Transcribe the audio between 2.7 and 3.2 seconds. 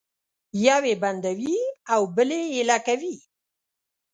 کوي